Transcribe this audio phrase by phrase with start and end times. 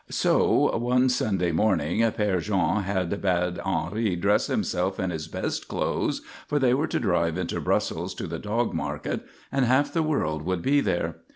[0.09, 6.23] So one Sunday morning Père Jean had bade Henri dress himself in his best clothes,
[6.47, 10.41] for they were to drive into Brussels to the dog market, and half the world
[10.41, 11.17] would be there.